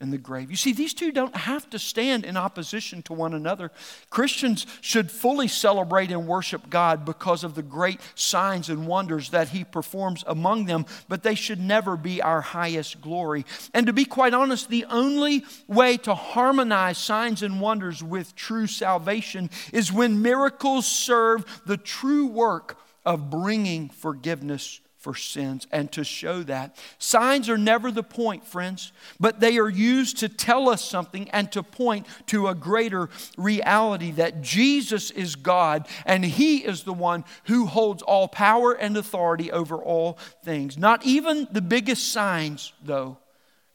[0.00, 0.50] and the grave.
[0.50, 3.70] You see, these two don't have to stand in opposition to one another.
[4.10, 9.48] Christians should fully celebrate and worship God because of the great signs and wonders that
[9.48, 13.46] He performs among them, but they should never be our highest glory.
[13.72, 18.66] And to be quite honest, the only way to harmonize signs and wonders with true
[18.66, 26.02] salvation is when miracles serve the true work of bringing forgiveness for sins and to
[26.02, 26.74] show that.
[26.98, 28.90] Signs are never the point, friends,
[29.20, 34.12] but they are used to tell us something and to point to a greater reality
[34.12, 39.52] that Jesus is God and He is the one who holds all power and authority
[39.52, 40.78] over all things.
[40.78, 43.18] Not even the biggest signs, though,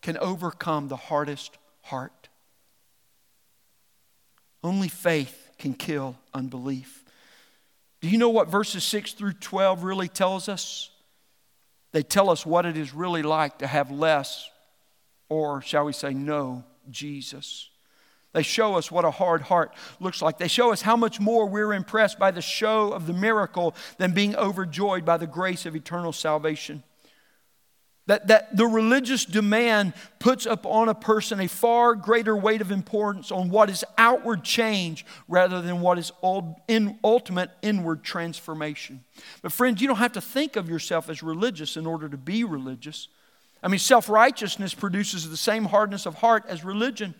[0.01, 2.27] can overcome the hardest heart.
[4.63, 7.03] Only faith can kill unbelief.
[8.01, 10.89] Do you know what verses 6 through 12 really tells us?
[11.91, 14.49] They tell us what it is really like to have less,
[15.27, 17.69] or shall we say, no, Jesus.
[18.31, 20.37] They show us what a hard heart looks like.
[20.37, 24.13] They show us how much more we're impressed by the show of the miracle than
[24.13, 26.83] being overjoyed by the grace of eternal salvation.
[28.09, 33.31] That, that the religious demand puts upon a person a far greater weight of importance
[33.31, 39.03] on what is outward change rather than what is ultimate inward transformation.
[39.43, 42.43] But, friends, you don't have to think of yourself as religious in order to be
[42.43, 43.09] religious.
[43.61, 47.13] I mean, self righteousness produces the same hardness of heart as religion.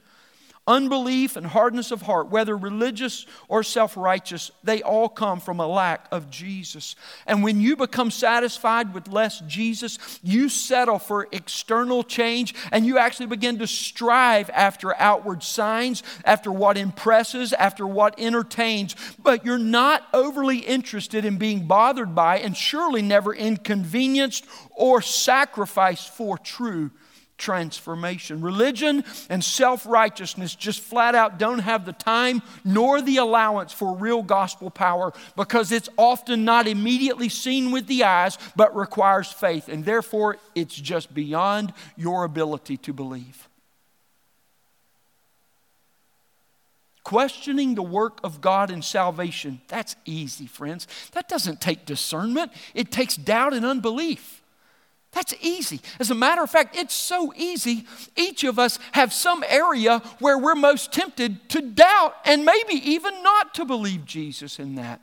[0.69, 5.65] Unbelief and hardness of heart, whether religious or self righteous, they all come from a
[5.65, 6.95] lack of Jesus.
[7.25, 12.99] And when you become satisfied with less Jesus, you settle for external change and you
[12.99, 18.95] actually begin to strive after outward signs, after what impresses, after what entertains.
[19.17, 26.09] But you're not overly interested in being bothered by and surely never inconvenienced or sacrificed
[26.09, 26.91] for true
[27.40, 28.42] transformation.
[28.42, 33.96] Religion and self righteousness just flat out don't have the time nor the allowance for
[33.96, 39.67] real gospel power because it's often not immediately seen with the eyes but requires faith,
[39.69, 43.50] and therefore it's just beyond your ability to believe.
[47.04, 50.85] Questioning the work of God in salvation, that's easy, friends.
[51.13, 54.38] That doesn't take discernment, it takes doubt and unbelief.
[55.12, 55.81] That's easy.
[55.99, 57.85] As a matter of fact, it's so easy.
[58.15, 63.23] Each of us have some area where we're most tempted to doubt and maybe even
[63.23, 65.01] not to believe Jesus in that.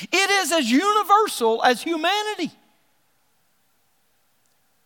[0.00, 2.50] It is as universal as humanity.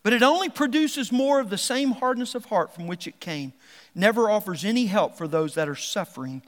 [0.03, 3.55] But it only produces more of the same hardness of heart from which it came,
[3.95, 6.43] never offers any help for those that are suffering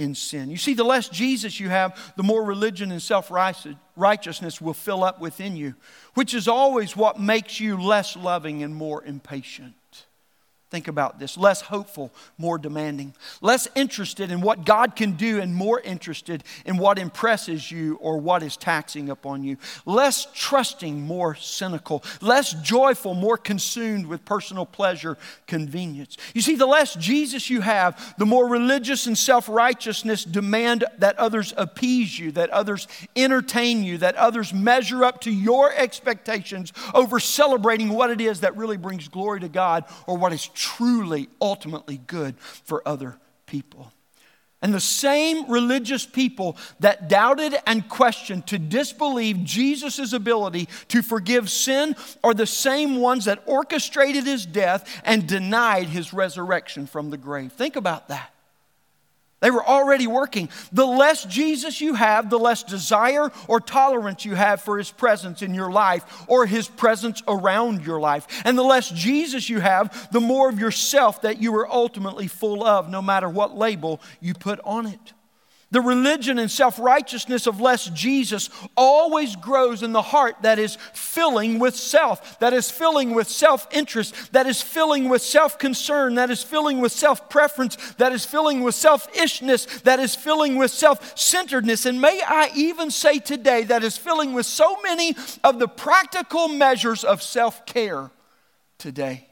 [0.00, 0.50] in sin.
[0.50, 5.04] You see, the less Jesus you have, the more religion and self righteousness will fill
[5.04, 5.74] up within you,
[6.14, 9.74] which is always what makes you less loving and more impatient.
[10.70, 11.36] Think about this.
[11.36, 16.76] Less hopeful, more demanding, less interested in what God can do, and more interested in
[16.76, 23.14] what impresses you or what is taxing upon you, less trusting, more cynical, less joyful,
[23.14, 25.18] more consumed with personal pleasure,
[25.48, 26.16] convenience.
[26.34, 31.18] You see, the less Jesus you have, the more religious and self righteousness demand that
[31.18, 37.18] others appease you, that others entertain you, that others measure up to your expectations over
[37.18, 41.96] celebrating what it is that really brings glory to God or what is truly, ultimately
[42.06, 43.90] good for other people.
[44.60, 51.48] And the same religious people that doubted and questioned to disbelieve Jesus' ability to forgive
[51.48, 57.16] sin are the same ones that orchestrated his death and denied his resurrection from the
[57.16, 57.52] grave.
[57.52, 58.34] Think about that.
[59.40, 60.50] They were already working.
[60.70, 65.42] The less Jesus you have, the less desire or tolerance you have for His presence
[65.42, 68.26] in your life or His presence around your life.
[68.44, 72.62] And the less Jesus you have, the more of yourself that you are ultimately full
[72.62, 75.14] of, no matter what label you put on it.
[75.72, 80.76] The religion and self righteousness of less Jesus always grows in the heart that is
[80.94, 86.16] filling with self, that is filling with self interest, that is filling with self concern,
[86.16, 90.72] that is filling with self preference, that is filling with selfishness, that is filling with
[90.72, 91.86] self centeredness.
[91.86, 95.14] And may I even say today, that is filling with so many
[95.44, 98.10] of the practical measures of self care
[98.78, 99.28] today.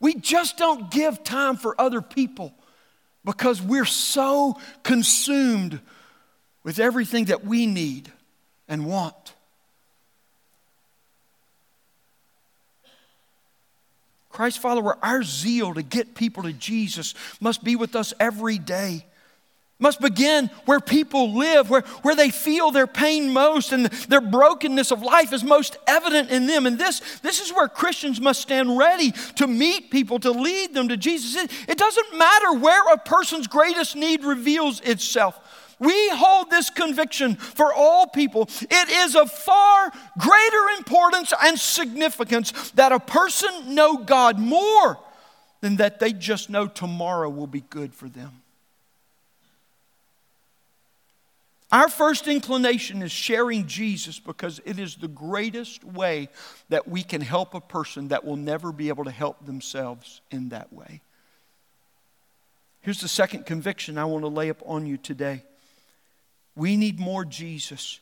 [0.00, 2.54] We just don't give time for other people
[3.26, 5.80] because we're so consumed
[6.62, 8.10] with everything that we need
[8.68, 9.34] and want.
[14.30, 19.04] Christ follower, our zeal to get people to Jesus must be with us every day
[19.78, 24.90] must begin where people live, where, where they feel their pain most and their brokenness
[24.90, 26.66] of life is most evident in them.
[26.66, 30.88] And this, this is where Christians must stand ready to meet people, to lead them
[30.88, 31.36] to Jesus.
[31.36, 35.38] It, it doesn't matter where a person's greatest need reveals itself.
[35.78, 38.48] We hold this conviction for all people.
[38.62, 44.98] It is of far greater importance and significance that a person know God more
[45.60, 48.40] than that they just know tomorrow will be good for them.
[51.76, 56.30] Our first inclination is sharing Jesus because it is the greatest way
[56.70, 60.48] that we can help a person that will never be able to help themselves in
[60.48, 61.02] that way.
[62.80, 65.42] Here's the second conviction I want to lay up on you today.
[66.54, 68.00] We need more Jesus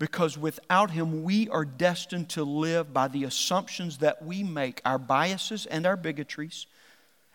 [0.00, 4.98] because without him, we are destined to live by the assumptions that we make, our
[4.98, 6.66] biases and our bigotries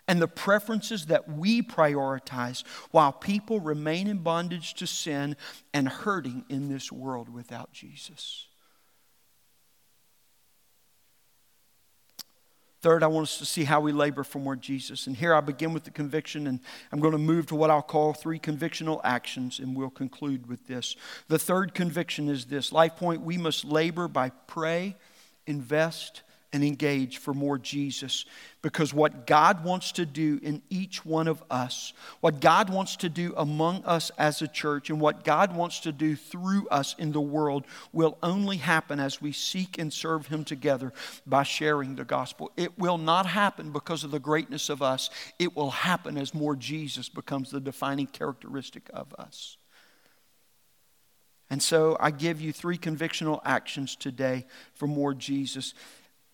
[0.08, 5.36] and the preferences that we prioritize while people remain in bondage to sin
[5.74, 8.46] and hurting in this world without Jesus.
[12.80, 15.08] Third, I want us to see how we labor for more Jesus.
[15.08, 16.60] And here I begin with the conviction, and
[16.92, 20.68] I'm going to move to what I'll call three convictional actions, and we'll conclude with
[20.68, 20.94] this.
[21.26, 24.94] The third conviction is this Life Point, we must labor by pray,
[25.44, 26.22] invest,
[26.52, 28.24] and engage for more Jesus.
[28.62, 33.08] Because what God wants to do in each one of us, what God wants to
[33.08, 37.12] do among us as a church, and what God wants to do through us in
[37.12, 40.92] the world will only happen as we seek and serve Him together
[41.26, 42.50] by sharing the gospel.
[42.56, 46.56] It will not happen because of the greatness of us, it will happen as more
[46.56, 49.58] Jesus becomes the defining characteristic of us.
[51.50, 55.74] And so I give you three convictional actions today for more Jesus.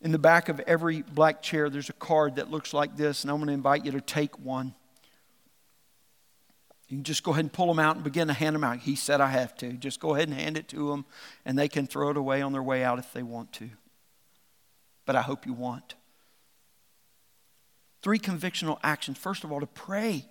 [0.01, 3.31] In the back of every black chair, there's a card that looks like this, and
[3.31, 4.75] I'm going to invite you to take one.
[6.89, 8.79] You can just go ahead and pull them out and begin to hand them out.
[8.79, 9.73] He said I have to.
[9.73, 11.07] Just go ahead and hand it to them,
[11.45, 13.71] and they can throw it away on their way out if they want to.
[15.07, 15.95] But I hope you want.
[18.03, 19.17] Three convictional actions.
[19.17, 20.27] First of all, to pray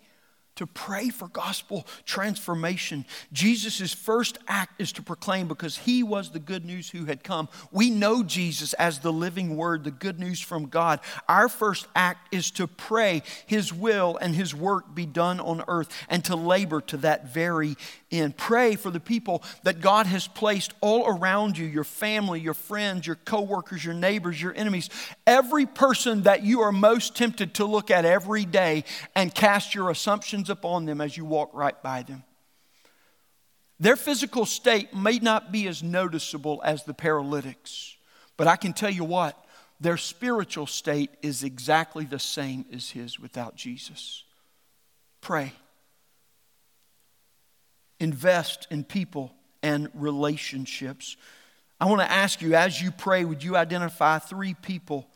[0.55, 3.05] to pray for gospel transformation.
[3.31, 7.49] Jesus' first act is to proclaim because he was the good news who had come.
[7.71, 10.99] We know Jesus as the living word, the good news from God.
[11.27, 15.89] Our first act is to pray his will and his work be done on earth
[16.09, 17.75] and to labor to that very
[18.13, 18.37] end.
[18.37, 23.05] Pray for the people that God has placed all around you your family, your friends,
[23.05, 24.89] your coworkers, your neighbors, your enemies.
[25.27, 28.83] Every person that you are most tempted to look at every day
[29.15, 32.23] and cast your assumptions upon them as you walk right by them.
[33.79, 37.97] Their physical state may not be as noticeable as the paralytics,
[38.37, 39.37] but I can tell you what,
[39.79, 44.23] their spiritual state is exactly the same as his without Jesus.
[45.19, 45.51] Pray.
[48.03, 51.15] Invest in people and relationships.
[51.79, 55.07] I want to ask you, as you pray, would you identify three people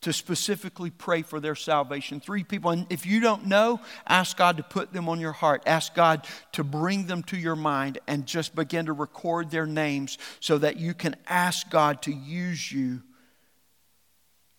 [0.00, 2.20] to specifically pray for their salvation.
[2.20, 2.70] Three people.
[2.72, 5.62] And if you don't know, ask God to put them on your heart.
[5.66, 10.18] Ask God to bring them to your mind and just begin to record their names
[10.40, 13.02] so that you can ask God to use you,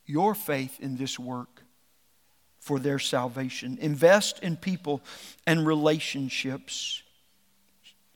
[0.06, 1.64] your faith in this work
[2.60, 3.78] for their salvation.
[3.82, 5.02] Invest in people
[5.47, 7.02] and relationships.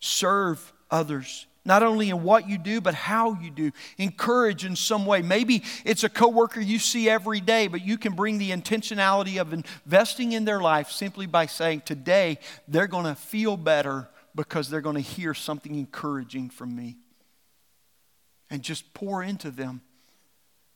[0.05, 3.71] Serve others not only in what you do, but how you do.
[3.97, 5.23] Encourage in some way.
[5.23, 9.51] Maybe it's a coworker you see every day, but you can bring the intentionality of
[9.51, 12.37] investing in their life simply by saying, Today
[12.67, 16.97] they're going to feel better because they're going to hear something encouraging from me.
[18.51, 19.81] And just pour into them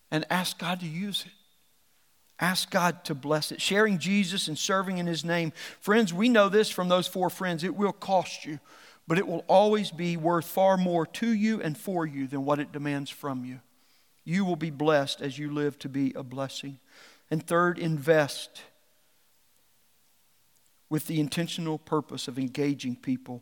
[0.09, 1.33] and ask God to use it.
[2.41, 3.61] Ask God to bless it.
[3.61, 5.51] Sharing Jesus and serving in His name.
[5.81, 7.63] Friends, we know this from those four friends.
[7.63, 8.59] It will cost you
[9.09, 12.59] but it will always be worth far more to you and for you than what
[12.59, 13.59] it demands from you.
[14.23, 16.77] You will be blessed as you live to be a blessing.
[17.31, 18.61] And third, invest
[20.91, 23.41] with the intentional purpose of engaging people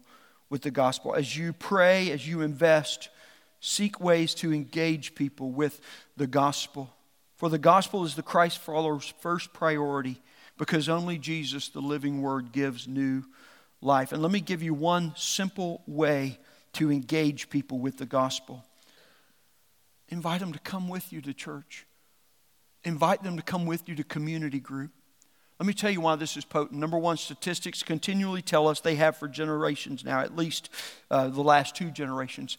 [0.49, 1.13] with the gospel.
[1.13, 3.09] As you pray, as you invest,
[3.59, 5.81] seek ways to engage people with
[6.15, 6.93] the gospel.
[7.35, 10.21] For the gospel is the Christ follower's first priority
[10.57, 13.25] because only Jesus, the living word, gives new
[13.81, 14.11] life.
[14.11, 16.39] And let me give you one simple way
[16.73, 18.63] to engage people with the gospel
[20.09, 21.85] invite them to come with you to church,
[22.83, 24.91] invite them to come with you to community group.
[25.59, 26.79] Let me tell you why this is potent.
[26.79, 30.69] Number one, statistics continually tell us they have for generations now, at least
[31.09, 32.57] uh, the last two generations,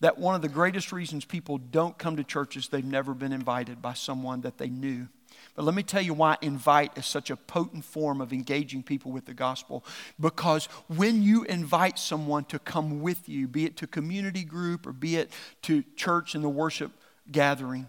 [0.00, 3.32] that one of the greatest reasons people don't come to church is they've never been
[3.32, 5.08] invited by someone that they knew.
[5.54, 9.12] But let me tell you why invite is such a potent form of engaging people
[9.12, 9.84] with the gospel.
[10.18, 14.92] Because when you invite someone to come with you, be it to community group or
[14.92, 15.30] be it
[15.62, 16.90] to church and the worship
[17.30, 17.86] gathering,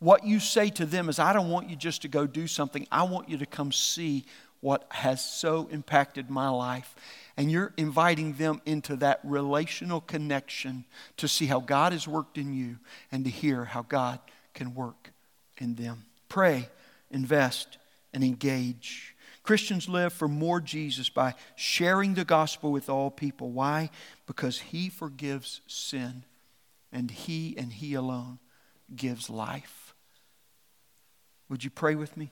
[0.00, 2.86] what you say to them is, I don't want you just to go do something,
[2.92, 4.26] I want you to come see
[4.60, 6.94] what has so impacted my life.
[7.36, 10.84] And you're inviting them into that relational connection
[11.16, 12.78] to see how God has worked in you
[13.10, 14.18] and to hear how God
[14.54, 15.12] can work
[15.58, 16.04] in them.
[16.28, 16.68] Pray
[17.10, 17.78] invest,
[18.12, 19.14] and engage.
[19.42, 23.50] Christians live for more Jesus by sharing the gospel with all people.
[23.50, 23.90] Why?
[24.26, 26.24] Because He forgives sin,
[26.92, 28.38] and He and He alone
[28.94, 29.94] gives life.
[31.48, 32.30] Would you pray with me?